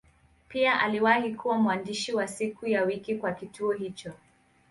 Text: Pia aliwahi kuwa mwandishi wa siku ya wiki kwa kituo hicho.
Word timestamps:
Pia 0.47 0.79
aliwahi 0.79 1.35
kuwa 1.35 1.57
mwandishi 1.57 2.13
wa 2.13 2.27
siku 2.27 2.67
ya 2.67 2.83
wiki 2.83 3.15
kwa 3.15 3.31
kituo 3.31 3.71
hicho. 3.73 4.13